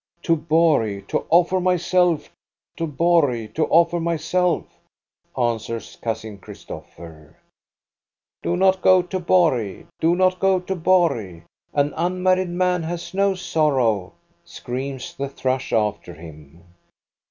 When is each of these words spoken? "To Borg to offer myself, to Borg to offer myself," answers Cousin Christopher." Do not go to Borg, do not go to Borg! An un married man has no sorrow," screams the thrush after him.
"To 0.23 0.35
Borg 0.35 1.07
to 1.09 1.27
offer 1.29 1.59
myself, 1.59 2.33
to 2.77 2.87
Borg 2.87 3.53
to 3.53 3.67
offer 3.67 3.99
myself," 3.99 4.79
answers 5.37 5.95
Cousin 6.01 6.39
Christopher." 6.39 7.37
Do 8.41 8.57
not 8.57 8.81
go 8.81 9.03
to 9.03 9.19
Borg, 9.19 9.85
do 9.99 10.15
not 10.15 10.39
go 10.39 10.59
to 10.59 10.75
Borg! 10.75 11.43
An 11.75 11.93
un 11.93 12.23
married 12.23 12.49
man 12.49 12.81
has 12.81 13.13
no 13.13 13.35
sorrow," 13.35 14.13
screams 14.43 15.13
the 15.15 15.29
thrush 15.29 15.71
after 15.71 16.15
him. 16.15 16.63